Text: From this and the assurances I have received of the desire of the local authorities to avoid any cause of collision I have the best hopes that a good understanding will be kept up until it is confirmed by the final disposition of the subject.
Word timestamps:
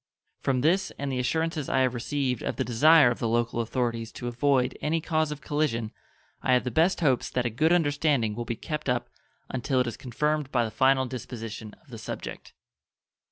From 0.39 0.61
this 0.61 0.89
and 0.97 1.11
the 1.11 1.19
assurances 1.19 1.69
I 1.69 1.81
have 1.81 1.93
received 1.93 2.41
of 2.41 2.55
the 2.55 2.63
desire 2.63 3.11
of 3.11 3.19
the 3.19 3.27
local 3.27 3.59
authorities 3.61 4.11
to 4.13 4.27
avoid 4.27 4.75
any 4.81 4.99
cause 4.99 5.31
of 5.31 5.41
collision 5.41 5.91
I 6.41 6.53
have 6.53 6.63
the 6.63 6.71
best 6.71 7.01
hopes 7.01 7.29
that 7.29 7.45
a 7.45 7.51
good 7.51 7.71
understanding 7.71 8.33
will 8.33 8.43
be 8.45 8.55
kept 8.55 8.89
up 8.89 9.09
until 9.49 9.79
it 9.79 9.85
is 9.85 9.97
confirmed 9.97 10.51
by 10.51 10.65
the 10.65 10.71
final 10.71 11.05
disposition 11.05 11.75
of 11.83 11.89
the 11.91 11.99
subject. 11.99 12.53